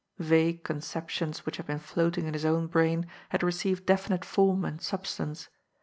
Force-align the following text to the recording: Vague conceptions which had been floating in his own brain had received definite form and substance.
Vague 0.17 0.63
conceptions 0.63 1.45
which 1.45 1.57
had 1.57 1.67
been 1.67 1.77
floating 1.77 2.25
in 2.25 2.33
his 2.33 2.43
own 2.43 2.65
brain 2.65 3.05
had 3.29 3.43
received 3.43 3.85
definite 3.85 4.25
form 4.25 4.65
and 4.65 4.81
substance. 4.81 5.47